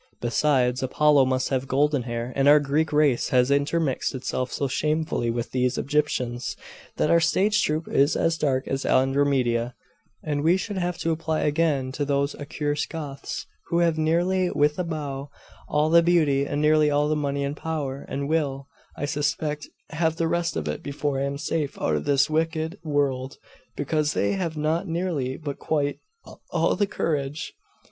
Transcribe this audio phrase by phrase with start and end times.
[0.19, 5.29] Besides, Apollo must have golden hair; and our Greek race has intermixed itself so shamefully
[5.29, 6.55] with these Egyptians,
[6.97, 9.75] that our stage troop is as dark as Andromeda,
[10.23, 14.79] and we should have to apply again to those accursed Goths, who have nearly' (with
[14.79, 15.29] a bow)
[15.69, 18.65] 'all the beauty, and nearly all the money and the power, and will,
[18.97, 22.79] I suspect, have the rest of it before I am safe out of this wicked
[22.83, 23.37] world,
[23.77, 25.99] because they have not nearly, but quite,
[26.49, 27.53] all the courage.